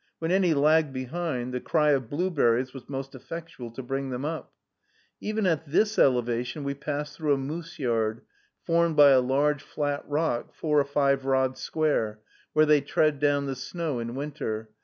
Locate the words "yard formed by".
7.77-9.11